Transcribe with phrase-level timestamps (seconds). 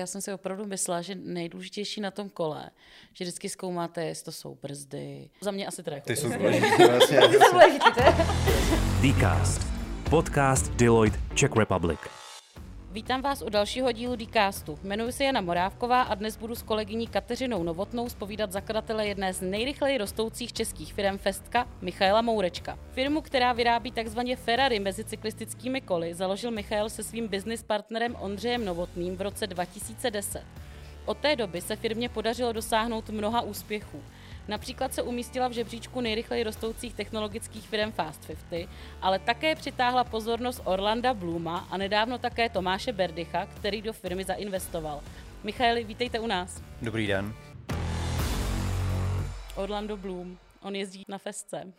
[0.00, 2.70] já jsem si opravdu myslela, že nejdůležitější na tom kole,
[3.12, 5.30] že vždycky zkoumáte, jestli to jsou brzdy.
[5.40, 7.18] Za mě asi teda jako Ty jsou důležité, vlastně.
[7.20, 8.14] Ty jsou důležité.
[9.18, 9.60] Dcast.
[10.10, 12.00] Podcast Deloitte Czech Republic.
[12.92, 14.78] Vítám vás u dalšího dílu Dcastu.
[14.82, 19.40] Jmenuji se Jana Morávková a dnes budu s kolegyní Kateřinou Novotnou spovídat zakladatele jedné z
[19.40, 22.78] nejrychleji rostoucích českých firm Festka, Michaela Mourečka.
[22.92, 28.64] Firmu, která vyrábí takzvaně Ferrari mezi cyklistickými koly, založil Michael se svým business partnerem Ondřejem
[28.64, 30.44] Novotným v roce 2010.
[31.06, 34.02] Od té doby se firmě podařilo dosáhnout mnoha úspěchů.
[34.50, 38.68] Například se umístila v žebříčku nejrychleji rostoucích technologických firm Fast 50,
[39.02, 45.02] ale také přitáhla pozornost Orlanda Bluma a nedávno také Tomáše Berdycha, který do firmy zainvestoval.
[45.44, 46.62] Michaeli, vítejte u nás.
[46.82, 47.34] Dobrý den.
[49.56, 51.72] Orlando Bloom, on jezdí na festce.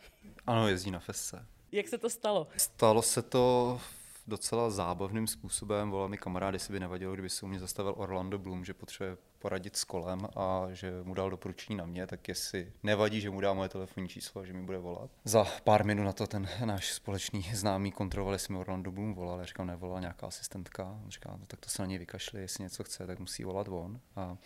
[0.46, 1.46] Ano, jezdí na festce.
[1.72, 2.48] Jak se to stalo?
[2.56, 3.80] Stalo se to
[4.26, 5.90] docela zábavným způsobem.
[5.90, 9.16] Volal mi kamarád, jestli by nevadilo, kdyby se u mě zastavil Orlando Bloom, že potřebuje
[9.42, 13.40] poradit s kolem a že mu dal doporučení na mě, tak jestli nevadí, že mu
[13.40, 15.10] dá moje telefonní číslo a že mi bude volat.
[15.24, 19.38] Za pár minut na to ten náš společný známý kontroloval, jestli mi Orlando Bloom volal.
[19.38, 20.98] Já říkám, nevolala nějaká asistentka.
[21.04, 23.68] On říká, no, tak to se na něj vykašli, jestli něco chce, tak musí volat
[23.68, 24.00] on.
[24.16, 24.36] A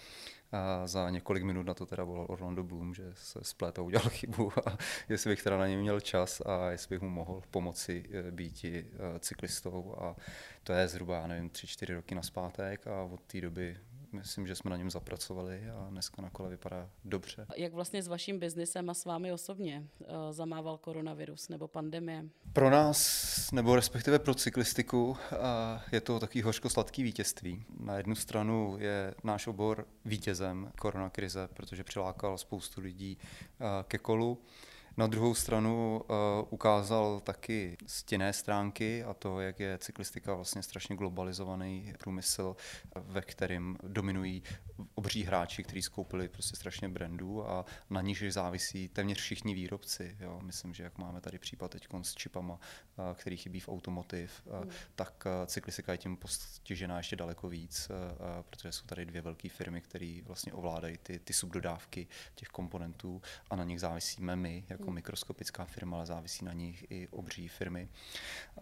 [0.53, 4.53] a za několik minut na to teda volal Orlando Bloom, že se splet udělal chybu
[4.66, 8.64] a jestli bych teda na něj měl čas a jestli bych mu mohl pomoci být
[9.20, 10.16] cyklistou a
[10.62, 13.77] to je zhruba, nevím, tři, čtyři roky naspátek a od té doby
[14.17, 17.47] myslím, že jsme na něm zapracovali a dneska na kole vypadá dobře.
[17.56, 22.25] Jak vlastně s vaším biznesem a s vámi osobně uh, zamával koronavirus nebo pandemie?
[22.53, 25.17] Pro nás, nebo respektive pro cyklistiku, uh,
[25.92, 27.64] je to takový hořko-sladký vítězství.
[27.81, 34.39] Na jednu stranu je náš obor vítězem koronakrize, protože přilákal spoustu lidí uh, ke kolu.
[34.98, 36.16] Na druhou stranu uh,
[36.50, 42.56] ukázal taky stěné stránky a to, jak je cyklistika vlastně strašně globalizovaný průmysl,
[42.94, 44.42] ve kterém dominují
[44.94, 50.16] obří hráči, kteří skoupili prostě strašně brandů a na nich závisí téměř všichni výrobci.
[50.20, 50.41] Jo.
[50.42, 54.71] Myslím, že jak máme tady případ teď s čipama, uh, který chybí v automotiv, mm.
[54.94, 57.91] tak cyklistika je tím postižená ještě daleko víc,
[58.50, 63.56] protože jsou tady dvě velké firmy, které vlastně ovládají ty, ty subdodávky těch komponentů a
[63.56, 67.88] na nich závisíme my, jako jako mikroskopická firma, ale závisí na nich i obří firmy.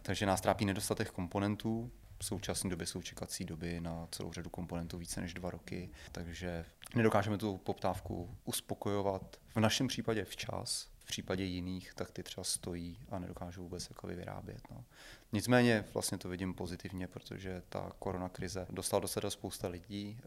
[0.02, 4.98] Takže nás trápí nedostatek komponentů, v současné době jsou čekací doby na celou řadu komponentů
[4.98, 6.64] více než dva roky, takže
[6.94, 9.36] nedokážeme tu poptávku uspokojovat.
[9.54, 14.06] V našem případě včas, v případě jiných, tak ty třeba stojí a nedokážou vůbec jako
[14.06, 14.70] vyrábět.
[14.70, 14.84] No.
[15.32, 20.18] Nicméně vlastně to vidím pozitivně, protože ta koronakrize dostala do sebe spousta lidí,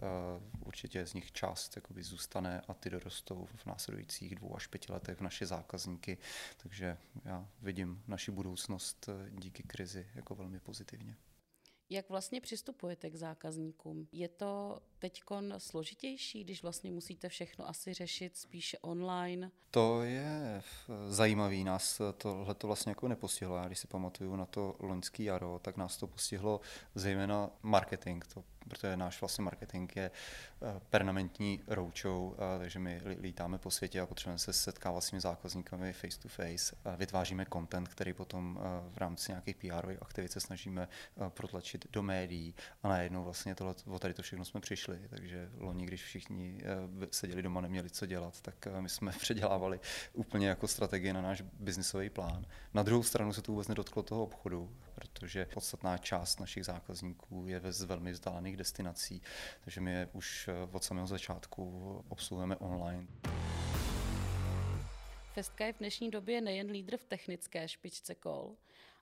[0.65, 5.17] určitě z nich část jakoby zůstane a ty dorostou v následujících dvou až pěti letech
[5.17, 6.17] v naše zákazníky,
[6.57, 11.15] takže já vidím naši budoucnost díky krizi jako velmi pozitivně.
[11.89, 14.07] Jak vlastně přistupujete k zákazníkům?
[14.11, 15.23] Je to teď
[15.57, 19.51] složitější, když vlastně musíte všechno asi řešit spíše online?
[19.71, 20.61] To je
[21.07, 21.63] zajímavý.
[21.63, 23.57] Nás tohle to vlastně jako nepostihlo.
[23.57, 26.61] Já když si pamatuju na to loňský jaro, tak nás to postihlo
[26.95, 28.23] zejména marketing.
[28.33, 34.01] To protože náš vlastně marketing je eh, permanentní roadshow, eh, takže my lítáme po světě
[34.01, 36.75] a potřebujeme se setkávat s těmi zákazníkami face to face.
[36.97, 40.87] Vytváříme content, který potom eh, v rámci nějakých PR aktivit se snažíme
[41.29, 45.85] protlačit do médií a najednou vlastně tohle, o tady to všechno jsme přišli, takže loni,
[45.85, 46.61] když všichni
[47.11, 49.79] seděli doma, neměli co dělat, tak my jsme předělávali
[50.13, 52.45] úplně jako strategii na náš biznisový plán.
[52.73, 57.61] Na druhou stranu se to vůbec nedotklo toho obchodu, protože podstatná část našich zákazníků je
[57.69, 59.21] z velmi vzdálených destinací,
[59.63, 63.07] takže my je už eh, od samého začátku obsluhujeme online.
[65.33, 68.55] Festka je v dnešní době nejen lídr v technické špičce kol,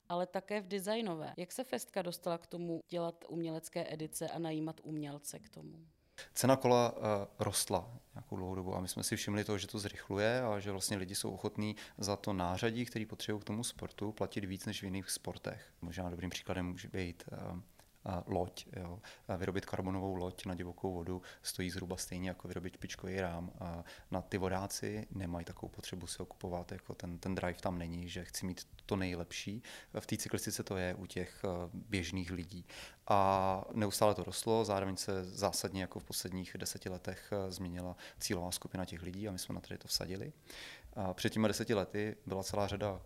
[0.08, 1.34] ale také v designové.
[1.36, 5.86] Jak se Festka dostala k tomu dělat umělecké edice a najímat umělce k tomu?
[6.34, 7.02] Cena kola uh,
[7.38, 10.72] rostla nějakou dlouhou dobu a my jsme si všimli toho, že to zrychluje a že
[10.72, 14.80] vlastně lidi jsou ochotní za to nářadí, který potřebují k tomu sportu, platit víc než
[14.80, 15.72] v jiných sportech.
[15.82, 17.60] Možná dobrým příkladem může být uh,
[18.26, 18.66] loď.
[18.76, 19.00] Jo.
[19.36, 23.52] Vyrobit karbonovou loď na divokou vodu stojí zhruba stejně jako vyrobit špičkový rám.
[23.60, 28.08] A na ty vodáci nemají takovou potřebu se okupovat, jako ten, ten drive tam není,
[28.08, 29.62] že chci mít to nejlepší.
[30.00, 32.66] V té cyklistice to je u těch běžných lidí.
[33.08, 38.84] A neustále to rostlo, zároveň se zásadně jako v posledních deseti letech změnila cílová skupina
[38.84, 40.32] těch lidí a my jsme na tady to vsadili.
[40.94, 43.00] A před těmi deseti lety byla celá řada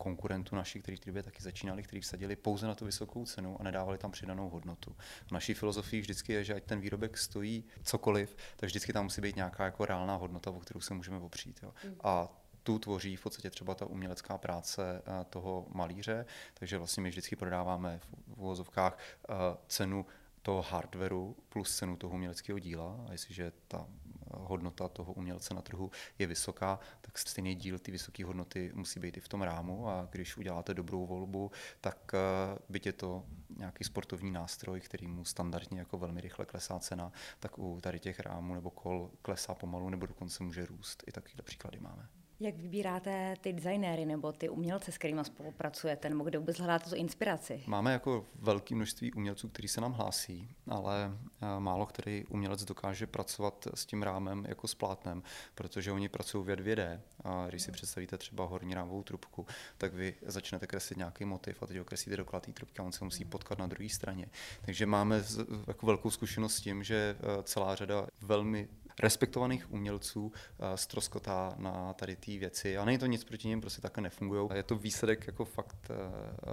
[0.00, 3.56] konkurentů našich, kteří v té době taky začínali, kteří vsadili pouze na tu vysokou cenu
[3.60, 4.96] a nedávali tam přidanou hodnotu.
[5.26, 9.20] V naší filozofii vždycky je, že ať ten výrobek stojí cokoliv, tak vždycky tam musí
[9.20, 11.60] být nějaká jako reálná hodnota, o kterou se můžeme opřít.
[11.62, 11.72] Jo.
[11.84, 11.96] Mm.
[12.04, 12.28] A
[12.62, 17.36] tu tvoří v podstatě třeba ta umělecká práce eh, toho malíře, takže vlastně my vždycky
[17.36, 19.34] prodáváme v uvozovkách eh,
[19.68, 20.06] cenu
[20.42, 23.04] toho hardwareu plus cenu toho uměleckého díla.
[23.08, 23.86] A jestliže ta
[24.34, 29.16] hodnota toho umělce na trhu je vysoká, tak stejný díl ty vysoké hodnoty musí být
[29.16, 31.50] i v tom rámu a když uděláte dobrou volbu,
[31.80, 33.24] tak eh, byť je to
[33.56, 38.20] nějaký sportovní nástroj, který mu standardně jako velmi rychle klesá cena, tak u tady těch
[38.20, 41.04] rámů nebo kol klesá pomalu nebo dokonce může růst.
[41.06, 42.19] I takovýhle příklady máme.
[42.42, 46.96] Jak vybíráte ty designéry nebo ty umělce, s kterými spolupracujete, nebo kde vůbec hledáte tu
[46.96, 47.62] inspiraci?
[47.66, 53.06] Máme jako velké množství umělců, kteří se nám hlásí, ale eh, málo který umělec dokáže
[53.06, 55.22] pracovat s tím rámem jako s plátnem,
[55.54, 57.00] protože oni pracují ve 2D.
[57.24, 59.46] A když si představíte třeba horní rámovou trubku,
[59.78, 62.92] tak vy začnete kreslit nějaký motiv a teď ho kreslíte do té trubky a on
[62.92, 64.26] se musí potkat na druhé straně.
[64.62, 65.24] Takže máme
[65.66, 68.68] jako velkou zkušenost s tím, že eh, celá řada velmi
[69.00, 70.32] respektovaných umělců
[70.74, 72.78] stroskotá eh, na tady ty věci.
[72.78, 74.48] A není to nic proti ním, prostě takhle nefungují.
[74.54, 75.94] Je to výsledek jako fakt eh,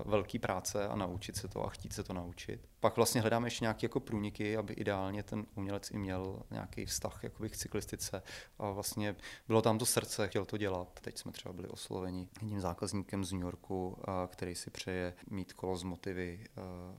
[0.06, 2.70] velký práce a naučit se to a chtít se to naučit.
[2.80, 7.20] Pak vlastně hledáme ještě nějaké jako průniky, aby ideálně ten umělec i měl nějaký vztah
[7.24, 8.24] jakoby k cyklistice.
[8.60, 9.16] A vlastně
[9.48, 11.00] bylo tam to srdce, chtěl to dělat.
[11.02, 15.54] Teď jsme třeba byli osloveni jedním zákazníkem z New Yorku, eh, který si přeje mít
[15.54, 16.46] kolo z motivy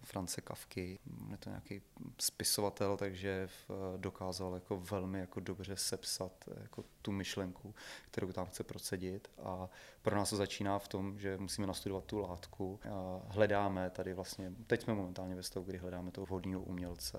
[0.03, 0.99] France Kavky.
[1.31, 1.83] Je to nějaký
[2.21, 3.49] spisovatel, takže
[3.97, 7.75] dokázal jako velmi jako dobře sepsat jako tu myšlenku,
[8.11, 9.31] kterou tam chce procedit.
[9.43, 9.69] A
[10.03, 12.81] pro nás to začíná v tom, že musíme nastudovat tu látku.
[12.91, 17.19] A hledáme tady vlastně, teď jsme momentálně ve stavu, kdy hledáme toho vhodného umělce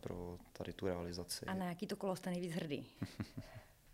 [0.00, 1.46] pro tady tu realizaci.
[1.46, 2.86] A na jaký to kolo jste nejvíc hrdý?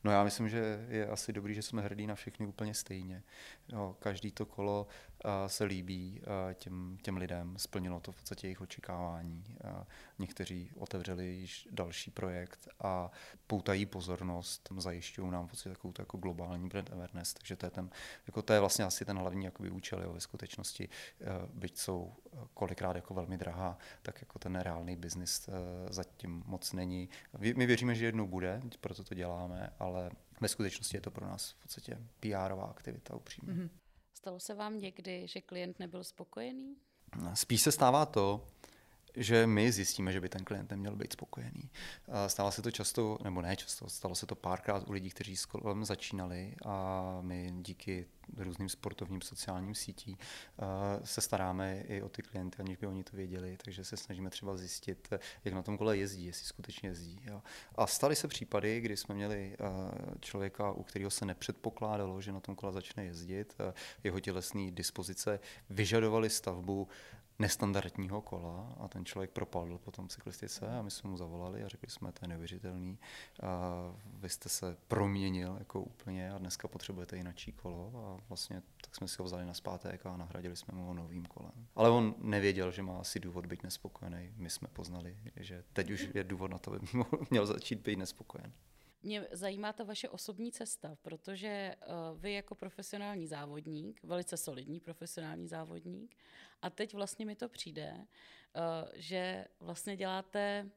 [0.04, 3.22] No já myslím, že je asi dobrý, že jsme hrdí na všechny úplně stejně.
[3.68, 4.86] Jo, každý to kolo
[5.24, 9.44] uh, se líbí uh, těm, těm lidem, splnilo to v podstatě jejich očekávání.
[9.64, 9.82] Uh,
[10.18, 13.10] někteří otevřeli již další projekt a
[13.46, 17.90] poutají pozornost, zajišťují nám v podstatě takovou jako globální brand awareness, takže to je, ten,
[18.26, 20.88] jako to je vlastně asi ten hlavní jakoby, účel jo, ve skutečnosti,
[21.54, 22.14] byť jsou
[22.54, 25.48] kolikrát jako velmi drahá, tak jako ten reálný biznis
[25.90, 27.08] zatím moc není.
[27.38, 30.10] My věříme, že jednou bude, proto to děláme, ale ale
[30.40, 33.54] ve skutečnosti je to pro nás v podstatě PRová aktivita upřímně.
[33.54, 33.70] Mm-hmm.
[34.14, 36.76] Stalo se vám někdy, že klient nebyl spokojený?
[37.34, 38.46] Spíš se stává to,
[39.16, 41.70] že my zjistíme, že by ten klient neměl být spokojený.
[42.26, 45.46] Stalo se to často, nebo ne často, stalo se to párkrát u lidí, kteří s
[45.46, 48.06] kolem začínali a my díky
[48.36, 50.18] různým sportovním sociálním sítí
[51.04, 54.56] se staráme i o ty klienty, aniž by oni to věděli, takže se snažíme třeba
[54.56, 55.08] zjistit,
[55.44, 57.20] jak na tom kole jezdí, jestli skutečně jezdí.
[57.74, 59.56] A staly se případy, kdy jsme měli
[60.20, 63.56] člověka, u kterého se nepředpokládalo, že na tom kole začne jezdit,
[64.04, 66.88] jeho tělesné dispozice vyžadovali stavbu
[67.38, 71.68] nestandardního kola a ten člověk propadl po tom cyklistice a my jsme mu zavolali a
[71.68, 72.98] řekli jsme, to je neuvěřitelný,
[73.42, 73.72] a
[74.04, 79.08] vy jste se proměnil jako úplně a dneska potřebujete jináčí kolo a vlastně tak jsme
[79.08, 81.66] si ho vzali na zpátek a nahradili jsme mu ho novým kolem.
[81.76, 84.32] Ale on nevěděl, že má asi důvod být nespokojený.
[84.36, 86.86] My jsme poznali, že teď už je důvod na to, aby
[87.30, 88.52] měl začít být nespokojen.
[89.02, 95.48] Mě zajímá ta vaše osobní cesta, protože uh, vy jako profesionální závodník, velice solidní profesionální
[95.48, 96.16] závodník,
[96.62, 100.70] a teď vlastně mi to přijde, uh, že vlastně děláte,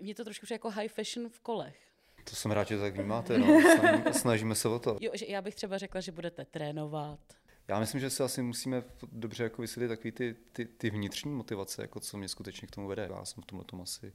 [0.00, 1.90] mě to trošku jako high fashion v kolech.
[2.30, 3.60] To jsem rád, že tak vnímáte, no.
[4.12, 4.98] snažíme se o to.
[5.00, 7.20] Jo, že já bych třeba řekla, že budete trénovat.
[7.68, 8.82] Já myslím, že se asi musíme
[9.12, 12.88] dobře jako vysvětlit takový ty, ty, ty vnitřní motivace, jako co mě skutečně k tomu
[12.88, 13.08] vede.
[13.10, 14.12] Já jsem v tomhle tom asi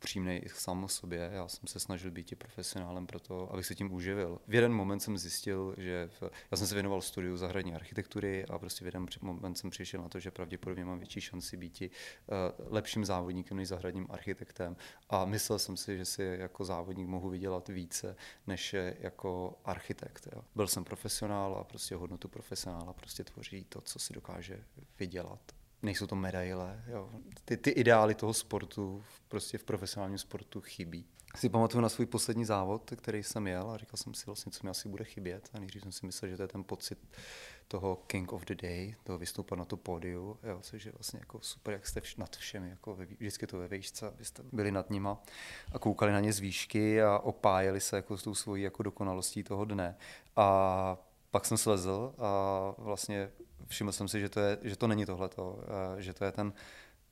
[0.00, 1.30] upřímný i sám o sobě.
[1.32, 4.38] Já jsem se snažil být i profesionálem pro to, abych se tím uživil.
[4.48, 8.58] V jeden moment jsem zjistil, že v, já jsem se věnoval studiu zahradní architektury a
[8.58, 11.88] prostě v jeden moment jsem přišel na to, že pravděpodobně mám větší šanci být uh,
[12.72, 14.76] lepším závodníkem než zahradním architektem.
[15.08, 20.28] A myslel jsem si, že si jako závodník mohu vydělat více než jako architekt.
[20.34, 20.44] Jo.
[20.54, 24.64] Byl jsem profesionál a prostě hodnotu profesionála prostě tvoří to, co si dokáže
[24.98, 26.84] vydělat nejsou to medaile.
[26.86, 27.10] Jo.
[27.44, 31.06] Ty, ty ideály toho sportu prostě v profesionálním sportu chybí.
[31.36, 34.60] Si pamatuju na svůj poslední závod, který jsem jel a říkal jsem si vlastně, co
[34.62, 35.50] mi asi bude chybět.
[35.52, 36.98] A nejdřív jsem si myslel, že to je ten pocit
[37.68, 41.38] toho King of the Day, toho vystoupat na to pódiu, jo, což je vlastně jako
[41.42, 45.22] super, jak jste nad všemi, jako ve, vždycky to ve výšce, abyste byli nad nima
[45.72, 49.42] a koukali na ně z výšky a opájeli se jako s tou svojí jako dokonalostí
[49.42, 49.96] toho dne.
[50.36, 50.96] A
[51.30, 53.30] pak jsem slezl a vlastně
[53.70, 55.58] všiml jsem si, že to, je, že to není tohleto,
[55.98, 56.52] eh, že to je ten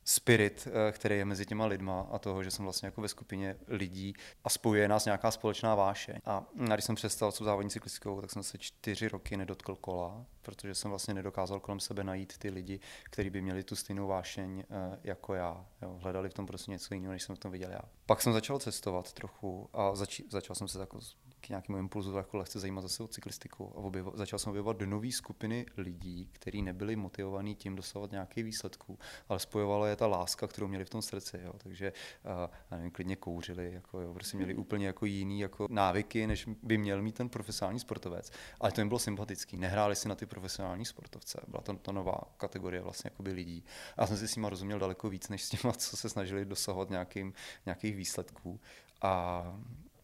[0.08, 3.56] spirit, eh, který je mezi těma lidma a toho, že jsem vlastně jako ve skupině
[3.68, 6.18] lidí a spojuje nás nějaká společná váše.
[6.24, 10.74] A když jsem přestal s závodní cyklistickou, tak jsem se čtyři roky nedotkl kola, protože
[10.74, 14.98] jsem vlastně nedokázal kolem sebe najít ty lidi, kteří by měli tu stejnou vášeň eh,
[15.04, 15.66] jako já.
[15.82, 15.98] Jo.
[16.02, 17.82] Hledali v tom prostě něco jiného, než jsem v tom viděl já.
[18.06, 20.98] Pak jsem začal cestovat trochu a zač- začal jsem se jako
[21.40, 25.12] k nějakému impulzu jako lehce zajímat zase o cyklistiku a objevo, začal jsem objevovat nové
[25.12, 30.68] skupiny lidí, kteří nebyli motivovaní tím dosahovat nějakých výsledků, ale spojovala je ta láska, kterou
[30.68, 31.40] měli v tom srdci.
[31.44, 31.52] Jo.
[31.56, 31.92] Takže
[32.24, 36.78] uh, nevím, klidně kouřili, jako, jo, prostě měli úplně jako jiný jako návyky, než by
[36.78, 38.32] měl mít ten profesionální sportovec.
[38.60, 39.56] Ale to jim bylo sympatický.
[39.56, 41.40] Nehráli si na ty profesionální sportovce.
[41.48, 43.64] Byla to, to nová kategorie vlastně jakoby lidí.
[43.96, 46.44] A já jsem si s nimi rozuměl daleko víc, než s těma, co se snažili
[46.44, 47.32] dosahovat nějakým,
[47.66, 48.60] nějakých výsledků.
[49.02, 49.42] A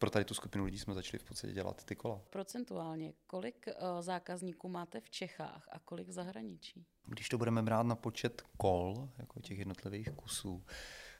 [0.04, 2.20] pro tady tu skupinu lidí jsme začali v podstatě dělat ty kola.
[2.30, 6.86] Procentuálně, kolik uh, zákazníků máte v Čechách a kolik v zahraničí?
[7.06, 10.64] Když to budeme brát na počet kol, jako těch jednotlivých kusů,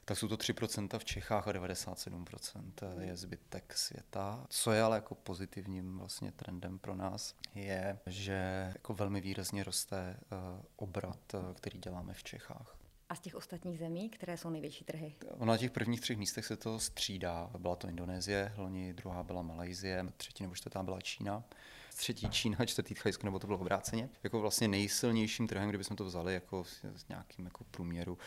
[0.05, 4.45] tak jsou to 3% v Čechách a 97% je zbytek světa.
[4.49, 10.19] Co je ale jako pozitivním vlastně trendem pro nás, je, že jako velmi výrazně roste
[10.31, 12.74] uh, obrat, uh, který děláme v Čechách.
[13.09, 15.15] A z těch ostatních zemí, které jsou největší trhy?
[15.43, 17.51] Na těch prvních třech místech se to střídá.
[17.57, 21.43] Byla to Indonésie, loni druhá byla Malajzie, třetí nebo čtvrtá byla Čína.
[21.95, 24.09] Třetí Čína, čtvrtý Thajsko, nebo to bylo obráceně.
[24.23, 26.63] Jako vlastně nejsilnějším trhem, kdybychom to vzali jako
[26.95, 28.17] s nějakým jako průměru,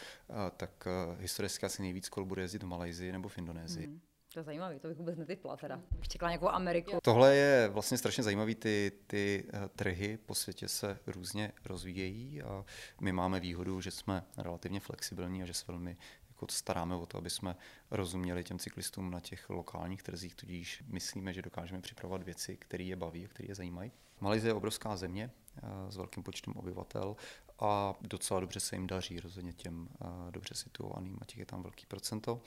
[0.57, 3.87] tak historicky asi nejvíc kol bude jezdit v Malajzii nebo v Indonésii.
[3.87, 4.01] Hmm.
[4.39, 5.81] To je zajímavé, to bych vůbec netypla teda.
[5.99, 6.99] Bych čekala nějakou Ameriku.
[7.03, 12.65] Tohle je vlastně strašně zajímavý, ty, ty eh, trhy po světě se různě rozvíjejí a
[13.01, 15.97] my máme výhodu, že jsme relativně flexibilní a že se velmi
[16.29, 17.57] jako staráme o to, aby jsme
[17.91, 22.97] rozuměli těm cyklistům na těch lokálních trzích, tudíž myslíme, že dokážeme připravovat věci, které je
[22.97, 23.93] baví a které je zajímají.
[24.21, 27.17] Malajzie je obrovská země eh, s velkým počtem obyvatel
[27.61, 31.63] a docela dobře se jim daří, rozhodně těm uh, dobře situovaným a těch je tam
[31.63, 32.35] velký procento.
[32.35, 32.41] Uh,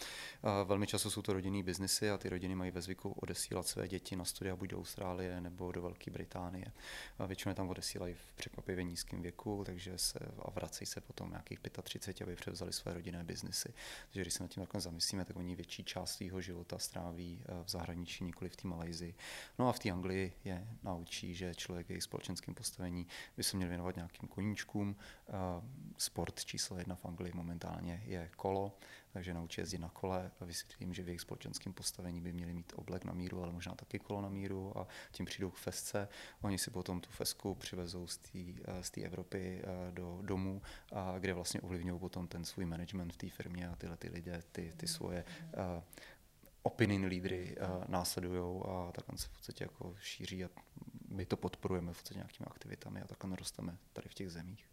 [0.66, 4.16] velmi často jsou to rodinný biznesy a ty rodiny mají ve zvyku odesílat své děti
[4.16, 6.66] na studia buď do Austrálie nebo do Velké Británie.
[7.20, 11.30] Uh, většinou je tam odesílají v překvapivě nízkém věku, takže se a vracejí se potom
[11.30, 13.74] nějakých 35, aby převzali své rodinné biznesy.
[14.08, 17.70] Takže když se nad tím takhle zamyslíme, tak oni větší část svého života stráví v
[17.70, 19.16] zahraničí, nikoli v té Malajzii.
[19.60, 23.70] No a v té Anglii je naučí, že člověk je společenským postavení by se měl
[23.70, 25.01] věnovat nějakým koníčkům, Eh,
[25.98, 28.78] sport číslo jedna v Anglii momentálně je kolo,
[29.14, 30.32] takže naučí jezdit na kole.
[30.42, 34.00] Vysvětlím, že v jejich společenském postavení by měli mít oblek na míru, ale možná taky
[34.00, 36.08] kolo na míru a tím přijdou k fesce.
[36.42, 41.34] Oni si potom tu fesku přivezou z té eh, Evropy eh, do domů, a kde
[41.34, 44.88] vlastně ovlivňují potom ten svůj management v té firmě a tyhle ty lidé, ty, ty
[44.88, 45.26] svoje
[46.64, 47.56] opinion lídry
[47.88, 50.50] následují a takhle se v podstatě jako šíří a
[51.10, 54.68] my to podporujeme v podstatě nějakými aktivitami a takhle rosteme tady v těch zemích.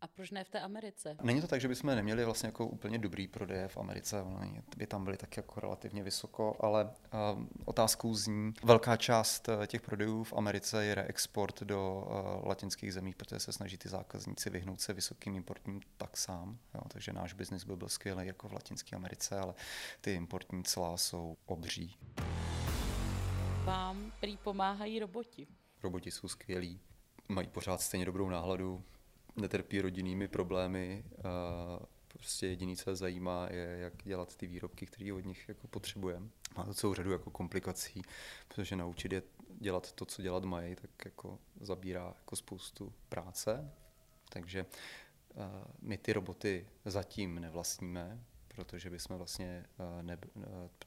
[0.00, 1.16] A proč ne v té Americe?
[1.22, 4.86] Není to tak, že bychom neměli vlastně jako úplně dobrý prodeje v Americe, oni by
[4.86, 10.24] tam byly taky jako relativně vysoko, ale uh, otázkou zní, velká část uh, těch prodejů
[10.24, 14.92] v Americe je reexport do uh, latinských zemí, protože se snaží ty zákazníci vyhnout se
[14.92, 19.54] vysokým importním taxám, jo, takže náš biznis by byl skvělý jako v Latinské Americe, ale
[20.00, 21.96] ty importní clá jsou obří.
[23.64, 25.46] Vám prý pomáhají roboti.
[25.82, 26.80] Roboti jsou skvělí,
[27.28, 28.84] mají pořád stejně dobrou náhladu,
[29.40, 31.04] netrpí rodinnými problémy.
[31.24, 35.68] A prostě jediný, co je zajímá, je, jak dělat ty výrobky, které od nich jako
[35.68, 36.28] potřebujeme.
[36.56, 38.02] Má to celou řadu jako komplikací,
[38.48, 39.22] protože naučit je
[39.60, 43.72] dělat to, co dělat mají, tak jako zabírá jako spoustu práce.
[44.28, 44.66] Takže
[45.82, 50.44] my ty roboty zatím nevlastníme, protože bychom vlastně uh, ne, uh,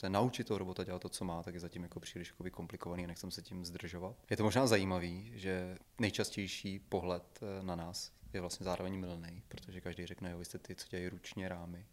[0.08, 3.08] naučit toho robota dělat to, co má, tak je zatím jako příliš jako komplikovaný a
[3.08, 4.16] nechcem se tím zdržovat.
[4.30, 10.06] Je to možná zajímavý, že nejčastější pohled na nás je vlastně zároveň milný, protože každý
[10.06, 11.86] řekne, jo, vy jste ty, co dělají ručně rámy.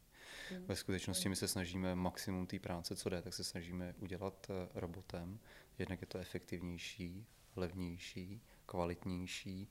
[0.51, 0.65] Mm.
[0.67, 4.69] Ve skutečnosti my se snažíme maximum té práce, co jde, tak se snažíme udělat eh,
[4.75, 5.39] robotem.
[5.79, 9.69] Jednak je to efektivnější, levnější, kvalitnější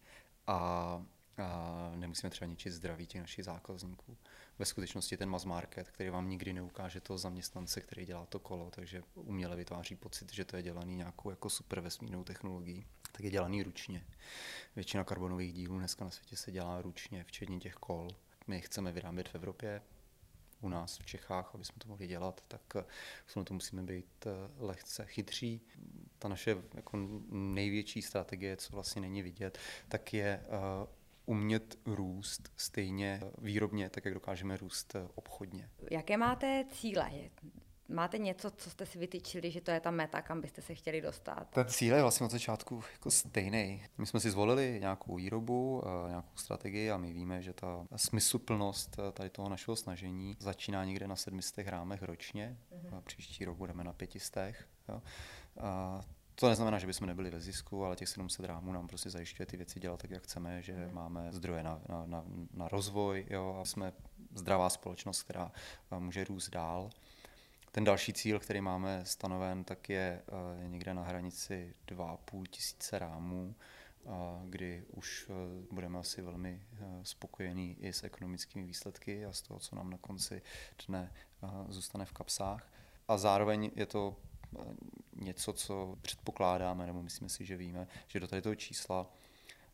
[0.47, 1.01] a
[1.39, 4.17] a nemusíme třeba ničit zdraví těch našich zákazníků.
[4.59, 8.71] Ve skutečnosti ten mass market, který vám nikdy neukáže toho zaměstnance, který dělá to kolo,
[8.71, 12.85] takže uměle vytváří pocit, že to je dělaný nějakou jako super vesmírnou technologií,
[13.19, 14.05] tak je dělaný ručně.
[14.75, 18.07] Většina karbonových dílů dneska na světě se dělá ručně, včetně těch kol.
[18.47, 19.81] My chceme vyrábět v Evropě,
[20.61, 22.73] u nás v Čechách, aby jsme to mohli dělat, tak
[23.25, 25.61] v to musíme být eh, lehce chytří.
[26.19, 26.97] Ta naše jako
[27.29, 29.57] největší strategie, co vlastně není vidět,
[29.87, 30.87] tak je uh,
[31.25, 35.69] umět růst stejně výrobně, tak jak dokážeme růst eh, obchodně.
[35.91, 37.11] Jaké máte cíle?
[37.89, 41.01] Máte něco, co jste si vytyčili, že to je ta meta, kam byste se chtěli
[41.01, 41.47] dostat?
[41.49, 43.83] Ten cíl je vlastně od začátku jako stejný.
[43.97, 48.99] My jsme si zvolili nějakou výrobu, eh, nějakou strategii a my víme, že ta smysluplnost
[48.99, 52.57] eh, tady toho našeho snažení začíná někde na 700 rámech ročně.
[52.71, 53.01] Mm-hmm.
[53.01, 54.55] Příští rok budeme na 500.
[54.89, 55.01] Jo.
[55.59, 56.01] A
[56.35, 59.57] To neznamená, že bychom nebyli ve zisku, ale těch 700 rámů nám prostě zajišťuje ty
[59.57, 60.93] věci dělat tak, jak chceme, že mm.
[60.93, 63.93] máme zdroje na, na, na, na rozvoj jo, a jsme
[64.35, 65.51] zdravá společnost, která
[65.99, 66.89] může růst dál.
[67.71, 70.21] Ten další cíl, který máme stanoven, tak je
[70.67, 73.55] někde na hranici 2,5 tisíce rámů
[74.45, 75.33] kdy už eh,
[75.71, 79.97] budeme asi velmi eh, spokojení i s ekonomickými výsledky a z toho, co nám na
[79.97, 80.41] konci
[80.87, 81.11] dne
[81.43, 82.71] eh, zůstane v kapsách.
[83.07, 84.15] A zároveň je to
[85.15, 89.09] něco, co předpokládáme, nebo myslíme si, že víme, že do tady toho čísla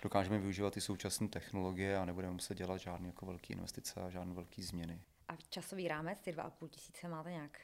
[0.02, 4.34] dokážeme využívat i současné technologie a nebudeme muset dělat žádné jako velké investice a žádné
[4.34, 5.02] velké změny.
[5.28, 7.60] A časový rámec, ty 2,5 tisíce, máte nějak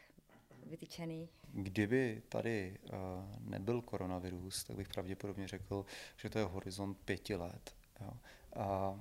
[0.65, 1.29] vytyčený?
[1.53, 2.91] Kdyby tady uh,
[3.39, 5.85] nebyl koronavirus, tak bych pravděpodobně řekl,
[6.17, 7.75] že to je horizont pěti let.
[8.01, 8.13] Jo.
[8.55, 8.99] A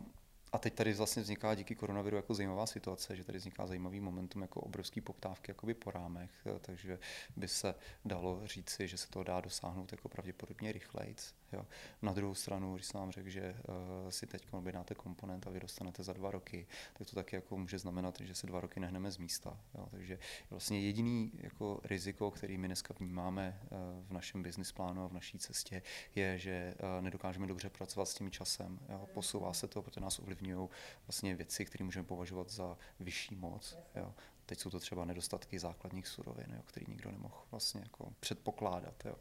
[0.52, 4.42] a teď tady vlastně vzniká díky koronaviru jako zajímavá situace, že tady vzniká zajímavý momentum
[4.42, 6.98] jako obrovský poptávky jakoby po rámech, eh, takže
[7.36, 7.74] by se
[8.04, 11.16] dalo říci, že se to dá dosáhnout jako pravděpodobně rychleji.
[11.52, 11.66] Jo.
[12.02, 15.60] Na druhou stranu, když jsem vám řekl, že uh, si teď objednáte komponent a vy
[15.60, 19.10] dostanete za dva roky, tak to taky jako může znamenat, že se dva roky nehneme
[19.10, 19.60] z místa.
[19.74, 19.88] Jo.
[19.90, 20.18] Takže
[20.50, 23.68] vlastně jediný jako riziko, který my dneska vnímáme uh,
[24.06, 25.82] v našem business plánu a v naší cestě,
[26.14, 28.78] je, že uh, nedokážeme dobře pracovat s tím časem.
[28.88, 29.08] Jo.
[29.14, 30.68] Posouvá se to, protože nás ovlivňují
[31.06, 33.78] vlastně věci, které můžeme považovat za vyšší moc.
[33.94, 34.14] Jo.
[34.46, 39.04] Teď jsou to třeba nedostatky základních surovin, jo, který nikdo nemohl vlastně jako předpokládat.
[39.04, 39.14] Jo.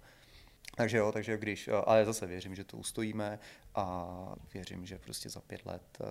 [0.79, 3.39] Takže jo, takže když, eh, ale zase věřím, že to ustojíme
[3.75, 6.05] a věřím, že prostě za pět let, eh,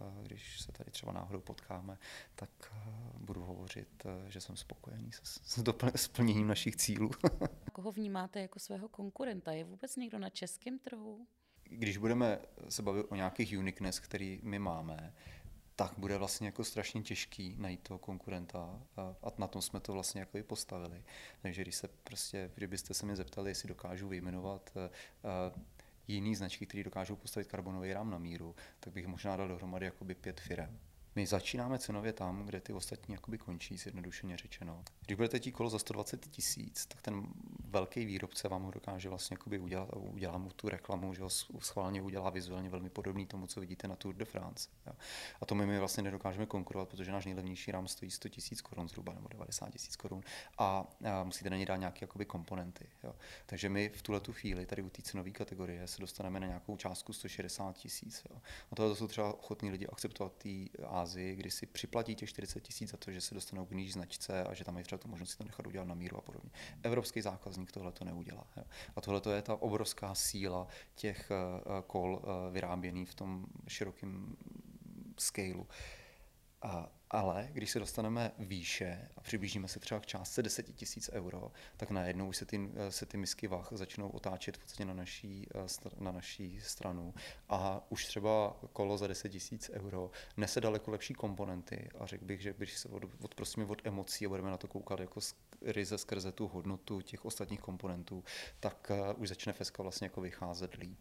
[0.00, 1.98] eh, když se tady třeba náhodou potkáme,
[2.34, 2.50] tak
[3.18, 5.62] budu hovořit, že jsem spokojený s,
[5.94, 7.10] s plněním našich cílů.
[7.72, 9.52] Koho vnímáte jako svého konkurenta?
[9.52, 11.26] Je vůbec někdo na českém trhu?
[11.64, 15.14] Když budeme se bavit o nějakých uniqueness, který my máme,
[15.80, 20.20] tak bude vlastně jako strašně těžký najít toho konkurenta a na tom jsme to vlastně
[20.20, 21.04] jako i postavili.
[21.42, 25.62] Takže když se prostě, kdybyste se mě zeptali, jestli dokážu vyjmenovat uh,
[26.08, 30.14] jiný značky, které dokážou postavit karbonový rám na míru, tak bych možná dal dohromady jakoby
[30.14, 30.78] pět firem.
[31.16, 34.84] My začínáme cenově tam, kde ty ostatní jakoby končí, zjednodušeně řečeno.
[35.06, 37.26] Když budete tí kolo za 120 tisíc, tak ten
[37.70, 41.30] velký výrobce vám ho dokáže vlastně jakoby udělat a udělá mu tu reklamu, že ho
[41.58, 44.68] schválně udělá vizuálně velmi podobný tomu, co vidíte na Tour de France.
[44.86, 44.92] Jo.
[45.40, 48.88] A to my, my vlastně nedokážeme konkurovat, protože náš nejlevnější rám stojí 100 tisíc korun
[48.88, 50.22] zhruba, nebo 90 tisíc korun
[50.58, 52.86] a, a, musíte na ně dát nějaké jakoby komponenty.
[53.04, 53.14] Jo.
[53.46, 56.76] Takže my v tuhle tu chvíli tady u té cenové kategorie se dostaneme na nějakou
[56.76, 58.26] částku 160 tisíc.
[58.72, 60.48] A tohle jsou třeba ochotní lidi akceptovat té
[60.86, 64.44] Ázii, kdy si připlatí těch 40 tisíc za to, že se dostanou k níž značce
[64.44, 66.50] a že tam je třeba tu možnost si to nechat udělat na míru a podobně.
[66.82, 67.22] Evropský
[67.60, 68.46] zákazník tohle to neudělá.
[68.56, 68.64] Jo.
[68.96, 74.36] A tohle je ta obrovská síla těch eh, kol eh, vyráběných v tom širokém
[75.18, 75.66] scaleu.
[76.62, 81.52] A, ale když se dostaneme výše a přiblížíme se třeba k částce 10 tisíc euro,
[81.76, 85.46] tak najednou se ty, se ty misky vah začnou otáčet v podstatě na naší,
[85.98, 87.14] na naší stranu.
[87.48, 92.40] A už třeba kolo za 10 tisíc euro nese daleko lepší komponenty a řekl bych,
[92.40, 95.20] že když se od, odprostíme od emocí a budeme na to koukat jako
[95.62, 98.24] ryze skrze tu hodnotu těch ostatních komponentů,
[98.60, 100.98] tak uh, už začne feska vlastně jako vycházet líp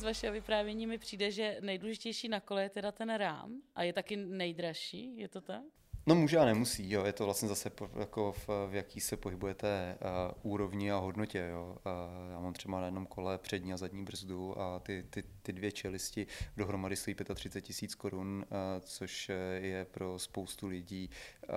[0.00, 3.92] z vašeho vyprávění mi přijde, že nejdůležitější na kole je teda ten rám a je
[3.92, 5.79] taky nejdražší, je to tak?
[6.06, 7.04] No může a nemusí, jo.
[7.04, 11.48] je to vlastně zase po, jako v, v jaký se pohybujete uh, úrovni a hodnotě.
[11.50, 11.76] Jo.
[11.86, 15.52] Uh, já mám třeba na jednom kole přední a zadní brzdu a ty, ty, ty
[15.52, 21.10] dvě čelisti dohromady stojí 35 tisíc korun, uh, což je pro spoustu lidí
[21.48, 21.54] uh,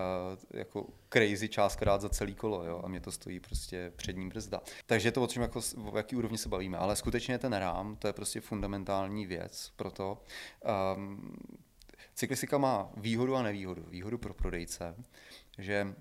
[0.59, 2.81] jako crazy částka dát za celý kolo jo.
[2.83, 4.61] a mě to stojí prostě přední brzda.
[4.85, 7.95] Takže je to o čem, jako, o jaký úrovni se bavíme, ale skutečně ten rám,
[7.95, 10.23] to je prostě fundamentální věc pro to.
[10.95, 11.35] Um,
[12.13, 13.85] Cyklistika má výhodu a nevýhodu.
[13.89, 14.95] Výhodu pro prodejce,
[15.57, 15.95] že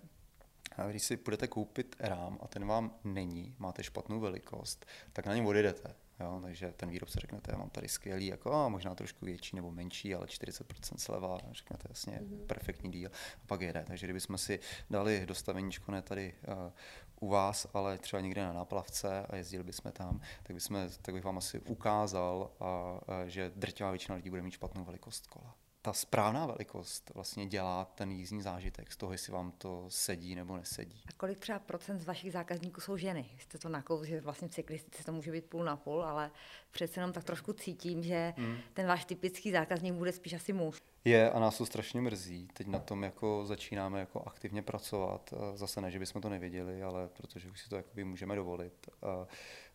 [0.90, 5.46] když si budete koupit rám a ten vám není, máte špatnou velikost, tak na něm
[5.46, 5.94] odjedete.
[6.20, 9.70] Jo, takže ten výrobce řeknete, já mám tady skvělý, jako a možná trošku větší nebo
[9.70, 12.46] menší, ale 40% sleva, řeknete jasně, mm-hmm.
[12.46, 13.10] perfektní díl
[13.42, 13.84] a pak jede.
[13.86, 16.72] Takže kdybychom si dali dostaveníčko ne tady uh,
[17.20, 21.24] u vás, ale třeba někde na náplavce a jezdili bychom tam, tak, bychom, tak bych
[21.24, 25.92] vám asi ukázal, a, a, že drtivá většina lidí bude mít špatnou velikost kola ta
[25.92, 31.02] správná velikost vlastně dělá ten jízdní zážitek z toho, jestli vám to sedí nebo nesedí.
[31.08, 33.30] A kolik třeba procent z vašich zákazníků jsou ženy?
[33.38, 36.30] Jste to nakouz, že vlastně v cyklistice to může být půl na půl, ale
[36.70, 38.56] přece jenom tak trošku cítím, že hmm.
[38.74, 40.82] ten váš typický zákazník bude spíš asi muž.
[41.04, 42.48] Je a nás to strašně mrzí.
[42.52, 45.34] Teď na tom jako začínáme jako aktivně pracovat.
[45.54, 48.88] Zase ne, že bychom to nevěděli, ale protože už si to jakoby můžeme dovolit.
[49.02, 49.26] A,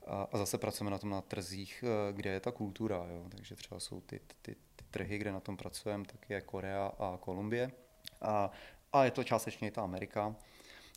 [0.07, 3.05] a, a zase pracujeme na tom na trzích, kde je ta kultura.
[3.09, 3.25] Jo?
[3.29, 4.55] Takže třeba jsou ty, ty,
[4.91, 7.71] trhy, kde na tom pracujeme, tak je Korea a Kolumbie.
[8.21, 8.51] A,
[8.93, 10.35] a je to částečně i ta Amerika.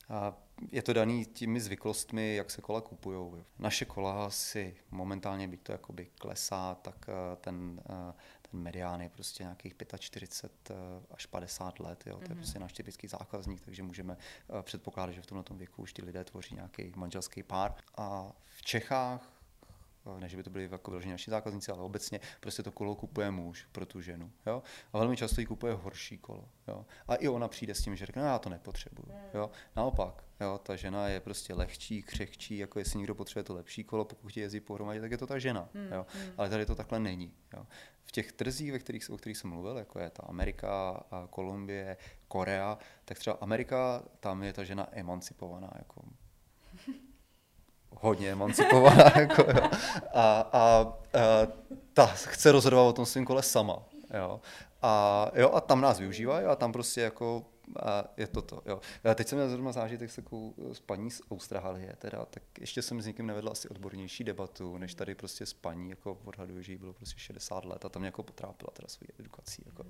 [0.08, 0.36] A
[0.72, 3.44] je to daný těmi zvyklostmi, jak se kola kupují.
[3.58, 8.14] Naše kola si momentálně, byť to jakoby klesá, tak eh, ten, eh,
[8.50, 10.76] ten medián je prostě nějakých 45
[11.10, 12.06] až 50 let.
[12.06, 12.16] Jo.
[12.16, 12.34] To je mm-hmm.
[12.34, 14.16] prostě náš typický zákazník, takže můžeme
[14.62, 17.74] předpokládat, že v tomto věku už ty lidé tvoří nějaký manželský pár.
[17.96, 19.39] A v Čechách
[20.18, 23.30] ne, že by to byli jako vyloženě naši zákazníci, ale obecně prostě to kolo kupuje
[23.30, 24.32] muž pro tu ženu.
[24.46, 24.62] Jo?
[24.92, 26.48] A velmi často jí kupuje horší kolo.
[26.68, 26.86] Jo?
[27.08, 29.08] A i ona přijde s tím, že řekne, no, já to nepotřebuju.
[29.34, 29.50] Jo?
[29.76, 30.60] Naopak, jo?
[30.62, 34.42] ta žena je prostě lehčí, křehčí, jako jestli někdo potřebuje to lepší kolo, pokud chtějí
[34.42, 35.68] jezdit pohromadě, tak je to ta žena.
[35.74, 36.06] Hmm, jo?
[36.14, 36.32] Hmm.
[36.36, 37.32] Ale tady to takhle není.
[37.56, 37.66] Jo?
[38.04, 41.96] V těch trzích, ve kterých, o kterých jsem mluvil, jako je ta Amerika, Kolumbie,
[42.28, 45.70] Korea, tak třeba Amerika, tam je ta žena emancipovaná.
[45.78, 46.02] Jako
[47.96, 49.04] hodně emancipovaná.
[49.16, 49.70] jako, jo.
[50.14, 50.92] A, a, a
[51.92, 53.78] ta chce rozhodovat o tom svém kole sama.
[54.14, 54.40] Jo.
[54.82, 57.42] A, jo, a tam nás využívají a tam prostě jako
[57.82, 58.62] a je to to.
[58.66, 58.80] Jo.
[59.10, 62.82] A teď jsem měl zrovna zážitek s takovou s paní z Austrálie, teda, tak ještě
[62.82, 66.72] jsem s někým nevedl asi odbornější debatu, než tady prostě s paní, jako odhaduju, že
[66.72, 69.62] jí bylo prostě 60 let a tam mě jako potrápila teda svoji edukací.
[69.66, 69.84] Jako.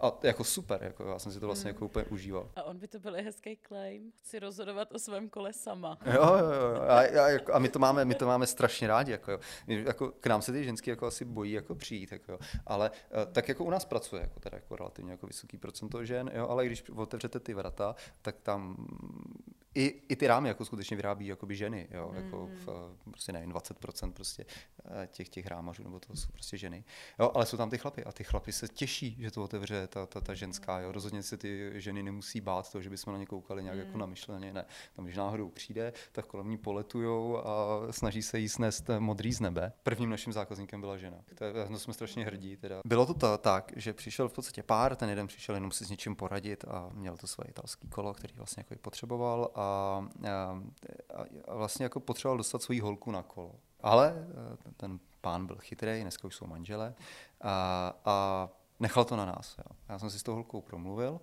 [0.00, 2.50] A jako super, jako, já jsem si to vlastně jako úplně užíval.
[2.56, 5.98] A on by to byl hezký claim, chci rozhodovat o svém kole sama.
[6.06, 6.82] Jo, jo, jo.
[6.88, 9.12] A, a, jako, a my, to máme, my to máme strašně rádi.
[9.12, 9.38] Jako, jo.
[9.66, 12.38] Jako, k nám se ty ženský jako asi bojí jako přijít, jako, jo.
[12.66, 16.30] ale eh, tak jako u nás pracuje jako, teda, jako relativně jako vysoký procento žen,
[16.34, 16.84] jo, ale když
[17.24, 18.76] otevřete ty vrata, tak tam
[19.74, 22.16] i, i ty rámy jako skutečně vyrábí jakoby ženy, jo, mm.
[22.16, 24.46] jako v, prostě nevím, 20% prostě
[24.84, 26.84] eh, těch, těch rámařů, nebo to jsou prostě ženy.
[27.18, 30.06] Jo, ale jsou tam ty chlapy a ty chlapy se těší, že to otevře ta,
[30.06, 30.92] ta, ta ženská, jo.
[30.92, 33.84] Rozhodně se ty ženy nemusí bát toho, že bychom na ně koukali nějak mm.
[33.86, 34.64] jako namyšleně, ne.
[34.92, 39.40] Tam, když náhodou přijde, tak kolem ní poletujou a snaží se jí snést modrý z
[39.40, 39.72] nebe.
[39.82, 41.16] Prvním naším zákazníkem byla žena.
[41.34, 42.56] To, no, jsme strašně hrdí.
[42.56, 42.80] Teda.
[42.84, 45.90] Bylo to ta, tak, že přišel v podstatě pár, ten jeden přišel jenom si s
[45.90, 50.60] něčím poradit a měl to své italské kolo, který vlastně jako potřeboval a, a,
[51.48, 53.54] a vlastně jako potřeboval dostat svou holku na kolo.
[53.80, 56.94] Ale eh, ten pán byl chytrý, dneska už jsou manžele
[57.40, 58.48] a, a
[58.80, 59.58] nechal to na nás.
[59.58, 59.76] Jo.
[59.88, 61.20] Já jsem si s tou holkou promluvil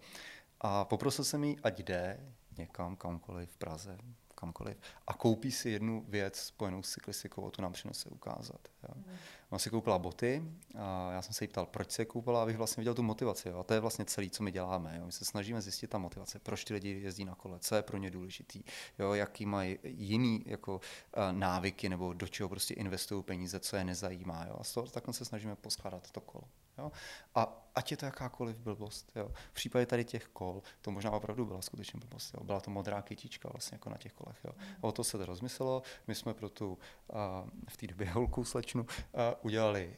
[0.62, 2.20] a poprosil jsem jí, ať jde
[2.58, 3.98] někam, kamkoliv v Praze,
[4.40, 8.68] kamkoliv a koupí si jednu věc spojenou s cyklistikou a tu nám přinese ukázat.
[8.84, 8.94] Jo.
[8.96, 9.16] Mm.
[9.50, 10.44] Ona si koupila boty
[10.78, 13.50] a já jsem se jí ptal, proč se koupila, abych vlastně viděl tu motivaci.
[13.50, 13.60] Jo.
[13.60, 14.98] A to je vlastně celé, co my děláme.
[14.98, 15.06] Jo.
[15.06, 17.98] My se snažíme zjistit ta motivace, proč ty lidi jezdí na kole, co je pro
[17.98, 18.64] ně důležitý,
[19.00, 20.82] jo, jaký mají jiný jako, uh,
[21.32, 24.46] návyky nebo do čeho prostě investují peníze, co je nezajímá.
[24.48, 24.58] Jo.
[24.60, 26.44] A z toho takhle se snažíme poskládat to kolo.
[26.80, 26.92] Jo.
[27.36, 29.12] A ať je to jakákoliv blbost.
[29.16, 29.32] Jo.
[29.52, 32.34] V případě tady těch kol, to možná opravdu byla skutečně blbost.
[32.34, 32.44] Jo.
[32.44, 34.38] Byla to modrá kytička vlastně jako na těch kolech.
[34.44, 34.52] Jo.
[34.82, 35.84] A o to se to rozmyslelo.
[36.08, 37.18] My jsme pro tu uh,
[37.70, 39.98] v té době holku slečnu uh, udělali,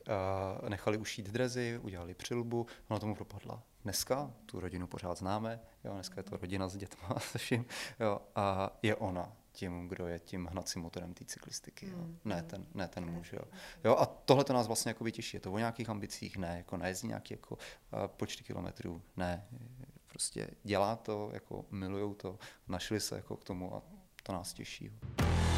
[0.62, 3.64] uh, nechali ušít drezy, udělali přilbu, ona tomu propadla.
[3.84, 7.66] Dneska tu rodinu pořád známe, jo, dneska je to rodina s dětma se vším,
[8.00, 11.90] jo, a je ona tím, kdo je tím hnacím motorem té cyklistiky.
[11.90, 11.98] Jo.
[11.98, 12.20] Mm.
[12.26, 13.34] Ne, ten, ne ten muž.
[13.34, 13.42] Jo.
[13.84, 15.38] jo a tohle to nás vlastně jako těší.
[15.38, 19.48] Je to o nějakých ambicích, ne, jako nejezdí nějaký jako uh, počty kilometrů, ne.
[20.08, 23.82] Prostě dělá to, jako milujou to, našli se jako k tomu a
[24.24, 24.86] to nás těší.
[24.86, 25.51] Jo.